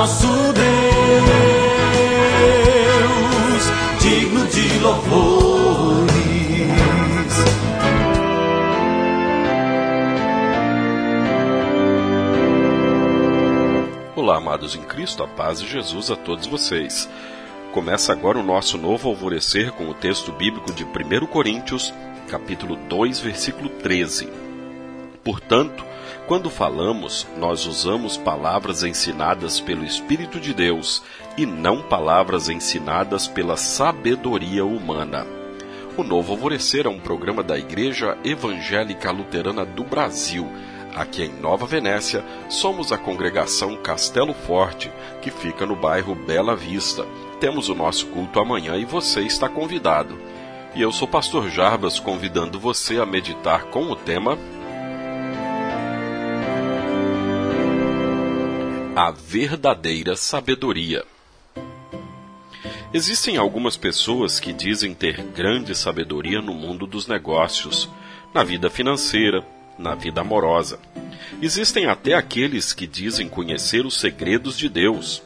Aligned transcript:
nosso 0.00 0.26
Deus, 0.26 0.64
digno 4.00 4.46
de 4.46 4.78
louvores. 4.78 6.10
Olá, 14.16 14.36
amados 14.38 14.74
em 14.74 14.80
Cristo, 14.80 15.22
a 15.22 15.28
paz 15.28 15.60
de 15.60 15.68
Jesus 15.68 16.10
a 16.10 16.16
todos 16.16 16.46
vocês. 16.46 17.06
Começa 17.74 18.10
agora 18.10 18.38
o 18.38 18.42
nosso 18.42 18.78
novo 18.78 19.10
alvorecer 19.10 19.70
com 19.72 19.90
o 19.90 19.94
texto 19.94 20.32
bíblico 20.32 20.72
de 20.72 20.82
1 20.82 21.26
Coríntios, 21.26 21.92
capítulo 22.26 22.76
2, 22.88 23.20
versículo 23.20 23.68
13. 23.68 24.49
Portanto, 25.22 25.84
quando 26.26 26.48
falamos, 26.48 27.26
nós 27.36 27.66
usamos 27.66 28.16
palavras 28.16 28.84
ensinadas 28.84 29.60
pelo 29.60 29.84
Espírito 29.84 30.38
de 30.40 30.54
Deus 30.54 31.02
e 31.36 31.44
não 31.44 31.82
palavras 31.82 32.48
ensinadas 32.48 33.26
pela 33.26 33.56
sabedoria 33.56 34.64
humana. 34.64 35.26
O 35.96 36.02
Novo 36.02 36.32
Alvorecer 36.32 36.86
é 36.86 36.88
um 36.88 37.00
programa 37.00 37.42
da 37.42 37.58
Igreja 37.58 38.16
Evangélica 38.24 39.10
Luterana 39.10 39.64
do 39.64 39.84
Brasil. 39.84 40.48
Aqui 40.94 41.24
em 41.24 41.40
Nova 41.40 41.66
Venécia, 41.66 42.24
somos 42.48 42.92
a 42.92 42.98
congregação 42.98 43.76
Castelo 43.76 44.32
Forte, 44.32 44.90
que 45.20 45.30
fica 45.30 45.66
no 45.66 45.76
bairro 45.76 46.14
Bela 46.14 46.56
Vista. 46.56 47.04
Temos 47.38 47.68
o 47.68 47.74
nosso 47.74 48.06
culto 48.06 48.40
amanhã 48.40 48.76
e 48.76 48.84
você 48.84 49.20
está 49.20 49.48
convidado. 49.48 50.18
E 50.74 50.80
eu 50.80 50.92
sou 50.92 51.06
Pastor 51.08 51.50
Jarbas, 51.50 51.98
convidando 51.98 52.58
você 52.58 52.98
a 52.98 53.04
meditar 53.04 53.64
com 53.64 53.90
o 53.90 53.96
tema 53.96 54.38
A 58.96 59.12
verdadeira 59.12 60.16
sabedoria. 60.16 61.04
Existem 62.92 63.36
algumas 63.36 63.76
pessoas 63.76 64.40
que 64.40 64.52
dizem 64.52 64.92
ter 64.94 65.22
grande 65.22 65.76
sabedoria 65.76 66.42
no 66.42 66.52
mundo 66.52 66.88
dos 66.88 67.06
negócios, 67.06 67.88
na 68.34 68.42
vida 68.42 68.68
financeira, 68.68 69.46
na 69.78 69.94
vida 69.94 70.22
amorosa. 70.22 70.80
Existem 71.40 71.86
até 71.86 72.14
aqueles 72.14 72.72
que 72.72 72.84
dizem 72.84 73.28
conhecer 73.28 73.86
os 73.86 73.98
segredos 73.98 74.58
de 74.58 74.68
Deus. 74.68 75.22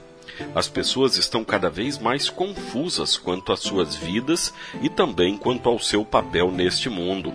As 0.54 0.68
pessoas 0.68 1.16
estão 1.16 1.42
cada 1.42 1.70
vez 1.70 1.98
mais 1.98 2.28
confusas 2.28 3.16
quanto 3.16 3.50
às 3.50 3.60
suas 3.60 3.96
vidas 3.96 4.52
e 4.82 4.90
também 4.90 5.38
quanto 5.38 5.70
ao 5.70 5.78
seu 5.78 6.04
papel 6.04 6.52
neste 6.52 6.90
mundo. 6.90 7.32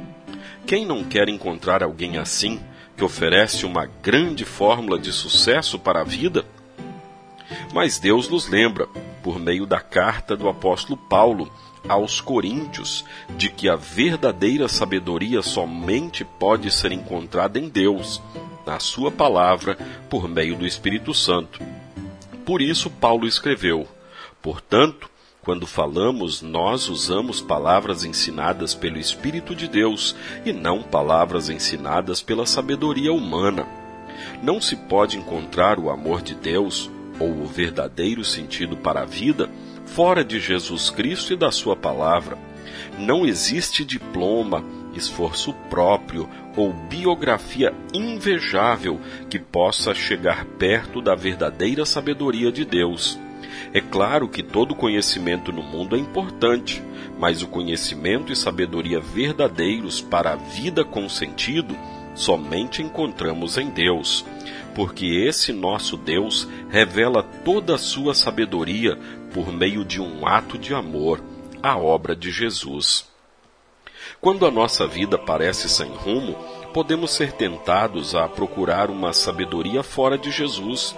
Quem 0.67 0.85
não 0.85 1.03
quer 1.03 1.27
encontrar 1.27 1.81
alguém 1.81 2.17
assim, 2.17 2.59
que 2.99 3.05
oferece 3.05 3.65
uma 3.65 3.85
grande 3.85 4.43
fórmula 4.43 4.99
de 4.99 5.13
sucesso 5.13 5.79
para 5.79 6.01
a 6.01 6.03
vida? 6.03 6.45
Mas 7.73 7.97
Deus 7.97 8.27
nos 8.27 8.49
lembra, 8.49 8.87
por 9.23 9.39
meio 9.39 9.65
da 9.65 9.79
carta 9.79 10.35
do 10.35 10.49
apóstolo 10.49 10.97
Paulo 10.97 11.49
aos 11.87 12.19
Coríntios, 12.19 13.05
de 13.37 13.49
que 13.49 13.69
a 13.69 13.77
verdadeira 13.77 14.67
sabedoria 14.67 15.41
somente 15.41 16.25
pode 16.25 16.69
ser 16.69 16.91
encontrada 16.91 17.57
em 17.57 17.69
Deus, 17.69 18.21
na 18.65 18.81
Sua 18.81 19.09
palavra, 19.09 19.77
por 20.09 20.27
meio 20.27 20.57
do 20.57 20.67
Espírito 20.67 21.13
Santo. 21.13 21.61
Por 22.45 22.61
isso, 22.61 22.89
Paulo 22.89 23.25
escreveu: 23.25 23.87
Portanto, 24.41 25.09
quando 25.49 25.65
falamos, 25.65 26.43
nós 26.43 26.87
usamos 26.89 27.41
palavras 27.41 28.03
ensinadas 28.03 28.75
pelo 28.75 28.99
Espírito 28.99 29.55
de 29.55 29.67
Deus 29.67 30.15
e 30.45 30.53
não 30.53 30.83
palavras 30.83 31.49
ensinadas 31.49 32.21
pela 32.21 32.45
sabedoria 32.45 33.11
humana. 33.11 33.67
Não 34.43 34.61
se 34.61 34.75
pode 34.75 35.17
encontrar 35.17 35.79
o 35.79 35.89
amor 35.89 36.21
de 36.21 36.35
Deus 36.35 36.87
ou 37.19 37.31
o 37.31 37.47
verdadeiro 37.47 38.23
sentido 38.23 38.77
para 38.77 39.01
a 39.01 39.05
vida 39.05 39.49
fora 39.87 40.23
de 40.23 40.39
Jesus 40.39 40.91
Cristo 40.91 41.33
e 41.33 41.35
da 41.35 41.49
Sua 41.49 41.75
palavra. 41.75 42.37
Não 42.99 43.25
existe 43.25 43.83
diploma, 43.83 44.63
esforço 44.93 45.51
próprio 45.67 46.29
ou 46.55 46.71
biografia 46.71 47.73
invejável 47.91 49.01
que 49.31 49.39
possa 49.39 49.95
chegar 49.95 50.45
perto 50.45 51.01
da 51.01 51.15
verdadeira 51.15 51.87
sabedoria 51.87 52.51
de 52.51 52.63
Deus. 52.63 53.17
É 53.73 53.81
claro 53.81 54.27
que 54.27 54.41
todo 54.41 54.75
conhecimento 54.75 55.51
no 55.51 55.61
mundo 55.61 55.95
é 55.95 55.99
importante, 55.99 56.81
mas 57.17 57.41
o 57.41 57.47
conhecimento 57.47 58.31
e 58.31 58.35
sabedoria 58.35 58.99
verdadeiros 58.99 60.01
para 60.01 60.33
a 60.33 60.35
vida 60.35 60.83
com 60.83 61.07
sentido 61.09 61.75
somente 62.15 62.81
encontramos 62.81 63.57
em 63.57 63.69
Deus, 63.69 64.25
porque 64.75 65.05
esse 65.05 65.53
nosso 65.53 65.95
Deus 65.95 66.47
revela 66.69 67.23
toda 67.23 67.75
a 67.75 67.77
sua 67.77 68.13
sabedoria 68.13 68.97
por 69.33 69.51
meio 69.51 69.85
de 69.85 70.01
um 70.01 70.27
ato 70.27 70.57
de 70.57 70.73
amor, 70.73 71.23
a 71.61 71.77
obra 71.77 72.15
de 72.15 72.31
Jesus. 72.31 73.07
Quando 74.19 74.45
a 74.45 74.51
nossa 74.51 74.85
vida 74.85 75.17
parece 75.17 75.69
sem 75.69 75.89
rumo, 75.89 76.33
podemos 76.73 77.11
ser 77.11 77.31
tentados 77.31 78.15
a 78.15 78.27
procurar 78.27 78.89
uma 78.89 79.13
sabedoria 79.13 79.81
fora 79.81 80.17
de 80.17 80.29
Jesus. 80.29 80.95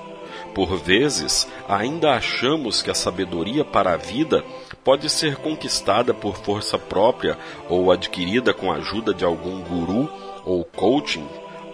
Por 0.53 0.75
vezes, 0.77 1.47
ainda 1.67 2.11
achamos 2.11 2.81
que 2.81 2.91
a 2.91 2.95
sabedoria 2.95 3.63
para 3.63 3.93
a 3.93 3.97
vida 3.97 4.43
pode 4.83 5.09
ser 5.09 5.37
conquistada 5.37 6.13
por 6.13 6.37
força 6.37 6.77
própria 6.77 7.37
ou 7.69 7.91
adquirida 7.91 8.53
com 8.53 8.71
a 8.71 8.75
ajuda 8.75 9.13
de 9.13 9.23
algum 9.23 9.61
guru 9.61 10.09
ou 10.43 10.65
coaching, 10.65 11.27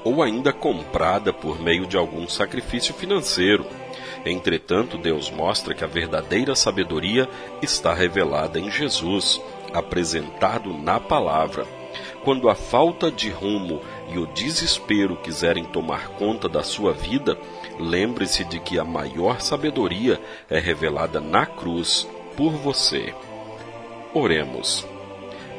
ou 0.04 0.22
ainda 0.22 0.54
comprada 0.54 1.34
por 1.34 1.60
meio 1.60 1.88
de 1.88 1.98
algum 1.98 2.28
sacrifício 2.28 2.94
financeiro. 2.94 3.66
Entretanto, 4.26 4.98
Deus 4.98 5.32
mostra 5.32 5.74
que 5.74 5.84
a 5.84 5.88
verdadeira 5.88 6.56
sabedoria 6.56 7.28
está 7.62 7.94
revelada 7.94 8.60
em 8.60 8.70
Jesus, 8.70 9.42
apresentado 9.74 10.74
na 10.74 11.00
palavra. 11.00 11.66
Quando 12.24 12.50
a 12.50 12.56
falta 12.56 13.10
de 13.10 13.30
rumo 13.30 13.82
e 14.10 14.18
o 14.18 14.28
desespero 14.28 15.16
quiserem 15.18 15.64
tomar 15.64 16.10
conta 16.10 16.50
da 16.50 16.62
sua 16.62 16.92
vida, 16.92 17.38
lembre-se 17.80 18.44
de 18.44 18.60
que 18.60 18.80
a 18.80 18.84
maior 18.84 19.42
sabedoria 19.42 20.20
é 20.50 20.60
revelada 20.60 21.20
na 21.20 21.46
cruz 21.46 22.08
por 22.36 22.52
você. 22.52 23.14
Oremos. 24.14 24.86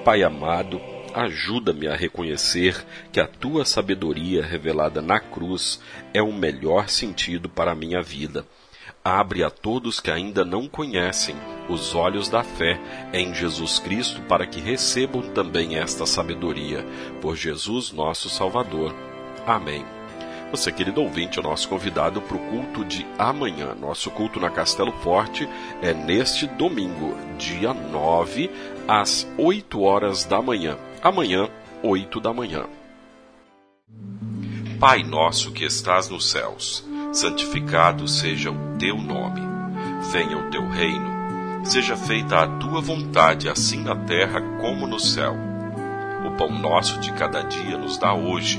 Pai 0.05 0.23
amado, 0.23 0.81
ajuda-me 1.15 1.87
a 1.87 1.97
reconhecer 1.97 2.84
que 3.12 3.21
a 3.21 3.27
tua 3.27 3.65
sabedoria 3.65 4.45
revelada 4.45 5.03
na 5.03 5.21
cruz 5.21 5.81
é 6.15 6.23
o 6.23 6.33
melhor 6.33 6.89
sentido 6.89 7.49
para 7.49 7.73
a 7.73 7.75
minha 7.75 8.03
vida. 8.03 8.47
Abre 9.05 9.43
a 9.43 9.50
todos 9.50 10.00
que 10.00 10.11
ainda 10.11 10.45
não 10.45 10.69
conhecem 10.69 11.35
os 11.69 11.95
olhos 11.95 12.29
da 12.29 12.43
fé 12.43 12.79
em 13.12 13.33
Jesus 13.33 13.79
Cristo 13.79 14.21
para 14.23 14.47
que 14.47 14.61
recebam 14.61 15.23
também 15.33 15.77
esta 15.77 16.05
sabedoria. 16.05 16.85
Por 17.21 17.37
Jesus, 17.37 17.93
nosso 17.93 18.29
Salvador. 18.29 18.95
Amém. 19.47 19.97
Você, 20.50 20.72
querido 20.72 21.03
ouvinte, 21.03 21.38
é 21.38 21.42
nosso 21.42 21.69
convidado 21.69 22.22
para 22.22 22.36
o 22.36 22.41
culto 22.41 22.82
de 22.82 23.06
amanhã. 23.19 23.75
Nosso 23.75 24.10
culto 24.10 24.41
na 24.41 24.48
Castelo 24.48 24.92
Forte 24.92 25.47
é 25.82 25.92
neste 25.92 26.47
domingo, 26.47 27.14
dia 27.36 27.75
9, 27.75 28.50
às 28.87 29.28
8 29.37 29.82
horas 29.82 30.25
da 30.25 30.41
manhã. 30.41 30.78
Amanhã, 31.03 31.50
8 31.82 32.19
da 32.19 32.32
manhã. 32.32 32.64
Pai 34.81 35.03
nosso 35.03 35.53
que 35.53 35.64
estás 35.66 36.08
nos 36.08 36.31
céus, 36.31 36.82
santificado 37.12 38.08
seja 38.08 38.50
o 38.50 38.78
teu 38.78 38.97
nome. 38.97 39.42
Venha 40.10 40.38
o 40.38 40.50
teu 40.50 40.66
reino. 40.66 41.19
Seja 41.64 41.94
feita 41.94 42.38
a 42.38 42.47
tua 42.47 42.81
vontade, 42.81 43.50
assim 43.50 43.82
na 43.82 43.94
terra 43.94 44.41
como 44.60 44.87
no 44.87 44.98
céu. 44.98 45.37
O 46.26 46.31
pão 46.38 46.50
nosso 46.50 46.99
de 47.00 47.12
cada 47.12 47.43
dia 47.43 47.76
nos 47.76 47.99
dá 47.99 48.14
hoje 48.14 48.58